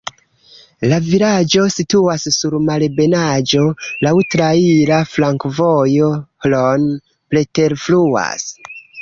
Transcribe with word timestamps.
La 0.91 0.97
vilaĝo 1.09 1.65
situas 1.73 2.25
sur 2.37 2.55
malebenaĵo, 2.69 3.67
laŭ 4.07 4.15
traira 4.37 4.99
flankovojo, 5.13 6.09
Hron 6.47 6.89
preterfluas. 7.37 8.51